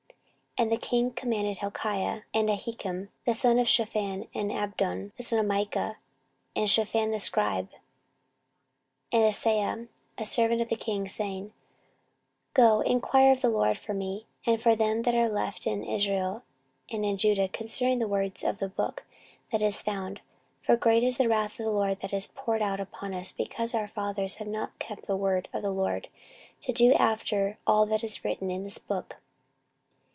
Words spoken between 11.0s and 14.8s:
saying, 14:034:021 Go, enquire of the LORD for me, and for